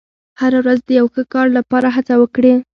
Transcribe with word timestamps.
•هره 0.41 0.59
ورځ 0.63 0.79
د 0.85 0.89
یو 0.99 1.07
ښه 1.13 1.23
کار 1.33 1.47
لپاره 1.57 1.87
هڅه 1.95 2.13
وکړه. 2.17 2.53